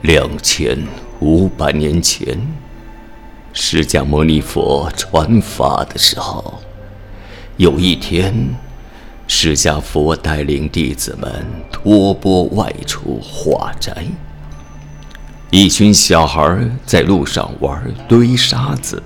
[0.00, 0.78] 两千
[1.20, 2.40] 五百年前，
[3.52, 6.62] 释迦牟尼佛传法的时候，
[7.58, 8.54] 有一天，
[9.28, 14.06] 释迦佛带领弟子们托钵外出化斋。
[15.50, 19.02] 一群小孩在路上玩堆沙子，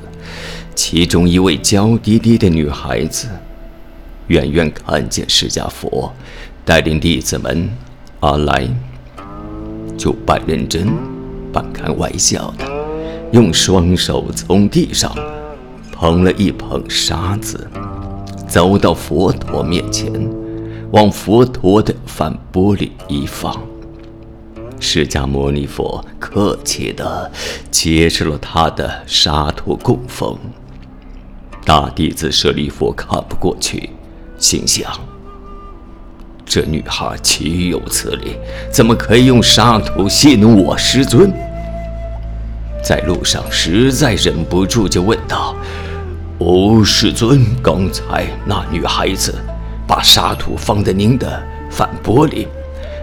[0.76, 3.28] 其中一位娇滴滴的女孩子，
[4.28, 6.14] 远远看见释迦佛
[6.64, 7.68] 带领弟子们
[8.20, 8.68] 阿来。
[9.98, 10.88] 就半认真、
[11.52, 12.64] 半开玩笑的，
[13.32, 15.14] 用双手从地上
[15.92, 17.68] 捧了一捧沙子，
[18.48, 20.10] 走到佛陀面前，
[20.92, 23.54] 往佛陀的饭钵里一放。
[24.78, 27.30] 释迦牟尼佛客气地
[27.70, 30.38] 接受了他的沙土供奉。
[31.66, 33.90] 大弟子舍利弗看不过去，
[34.38, 35.09] 心想。
[36.52, 38.36] 这女孩岂有此理？
[38.72, 41.32] 怎么可以用沙土戏弄我师尊？
[42.82, 45.54] 在路上实在忍不住，就问道
[46.42, 49.32] ：“哦，师尊，刚才那女孩子
[49.86, 52.48] 把沙土放在您的饭钵里，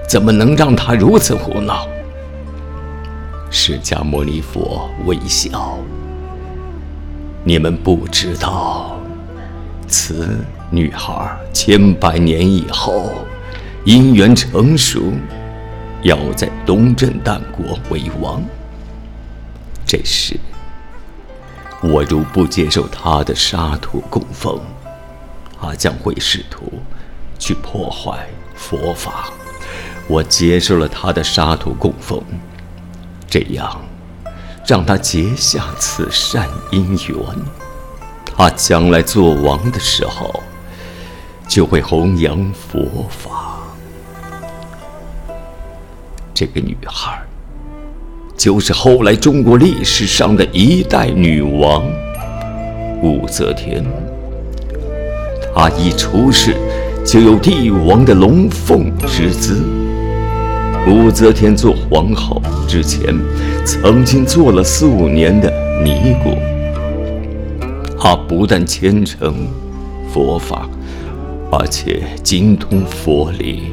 [0.09, 1.88] 怎么能让她如此胡闹？”
[3.50, 5.77] 释迦牟尼佛微笑
[7.45, 9.00] ：“你们不知道，
[9.88, 10.38] 此
[10.69, 13.09] 女孩千百年以后。”
[13.86, 15.14] 因缘成熟，
[16.02, 18.44] 要在东镇旦国为王。
[19.86, 20.38] 这时，
[21.81, 24.59] 我如不接受他的沙土供奉，
[25.59, 26.73] 他将会试图
[27.39, 29.30] 去破坏佛法。
[30.08, 32.22] 我接受了他的沙土供奉，
[33.30, 33.81] 这样
[34.66, 37.17] 让他结下此善因缘，
[38.25, 40.44] 他将来做王的时候，
[41.47, 43.56] 就会弘扬佛法。
[46.39, 47.19] 这个女孩，
[48.38, 51.83] 就是后来中国历史上的一代女王
[53.01, 53.84] 武则天。
[55.56, 56.56] 她一出世
[57.03, 59.63] 就有帝王的龙凤之姿。
[60.88, 63.16] 武则天做皇后之前，
[63.66, 65.51] 曾经做了四五年的
[65.83, 66.38] 尼姑。
[68.00, 69.33] 她不但虔诚
[70.13, 70.69] 佛法，
[71.51, 73.72] 而且精通佛理。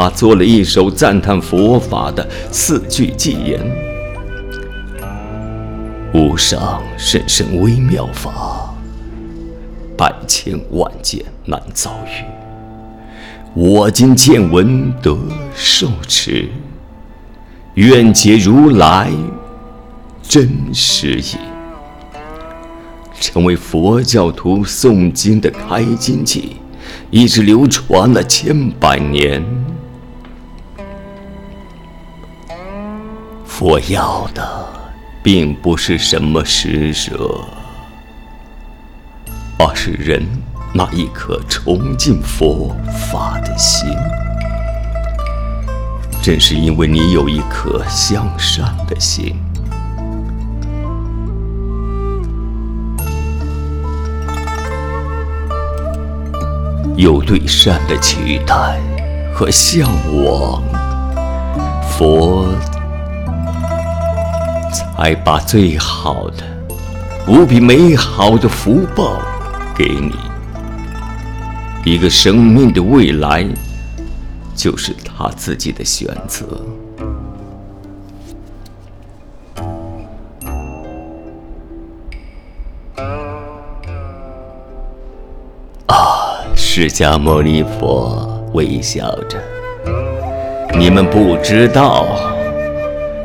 [0.00, 3.60] 他做了一首赞叹佛法的四句偈言
[6.14, 8.72] ：“无上甚深微妙法，
[9.96, 12.22] 百千万劫难遭遇。
[13.54, 15.18] 我今见闻得
[15.52, 16.48] 受持，
[17.74, 19.10] 愿解如来
[20.22, 21.36] 真实义。”
[23.18, 26.50] 成为佛教徒诵经的开经偈，
[27.10, 29.44] 一直流传了千百年。
[33.58, 34.64] 佛要的
[35.20, 37.44] 并不是什么施舍，
[39.58, 40.24] 而是人
[40.72, 42.72] 那一颗崇敬佛
[43.10, 43.90] 法的心。
[46.22, 49.34] 正是因为你有一颗向善的心，
[56.94, 58.78] 有对善的期待
[59.34, 60.62] 和向往，
[61.90, 62.46] 佛。
[64.78, 66.44] 才把最好的、
[67.26, 69.20] 无比美好的福报
[69.74, 70.14] 给你。
[71.84, 73.44] 一个生命的未来，
[74.54, 76.46] 就是他自己的选择。
[85.86, 89.42] 啊，释迦牟尼佛微笑着，
[90.78, 92.06] 你们不知道。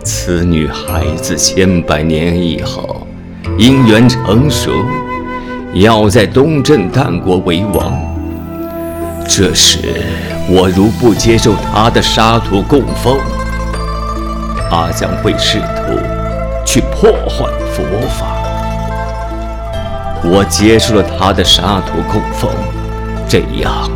[0.04, 3.08] 此女孩子千百年以后，
[3.58, 4.72] 因缘成熟，
[5.74, 7.98] 要在东镇淡国为王。
[9.26, 9.78] 这时，
[10.50, 13.18] 我如不接受她的沙土供奉，
[14.70, 15.98] 她将会试图
[16.66, 18.28] 去破坏佛法。
[20.26, 22.50] 我接受了她的沙土供奉，
[23.26, 23.90] 这样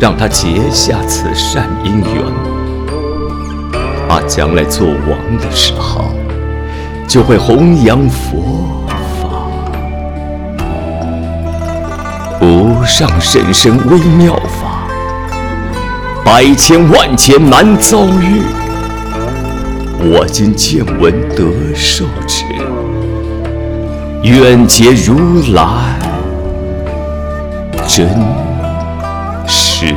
[0.00, 2.65] 让她结下此善因缘。
[4.08, 6.14] 他将来做王的时候，
[7.06, 8.86] 就会弘扬佛
[9.20, 9.28] 法，
[12.40, 14.86] 无上甚深微妙法，
[16.24, 18.42] 百千万劫难遭遇。
[19.98, 21.44] 我今见闻得
[21.74, 22.44] 受持，
[24.22, 25.98] 愿解如来
[27.86, 28.08] 真
[29.46, 29.94] 实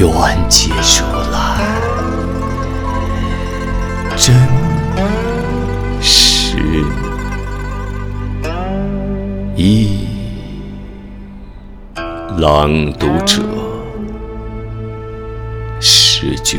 [0.00, 0.08] 缘
[0.48, 1.58] 结束了，
[4.16, 4.34] 真
[6.00, 6.56] 是
[9.54, 10.08] 一
[12.38, 13.42] 朗读者，
[15.80, 16.58] 诗君。